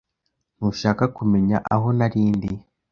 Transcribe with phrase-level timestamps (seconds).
[0.57, 2.51] Ntushaka kumenya aho nari ndi?